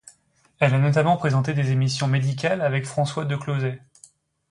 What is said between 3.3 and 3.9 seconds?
Closets.